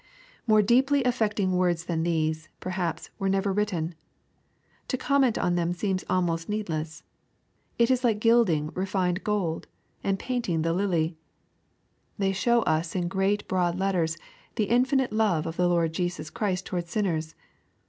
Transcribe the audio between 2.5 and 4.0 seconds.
perhaps, were never written.